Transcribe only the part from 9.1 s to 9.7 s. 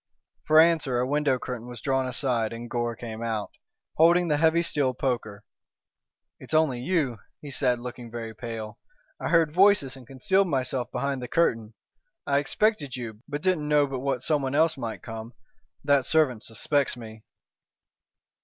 "I heard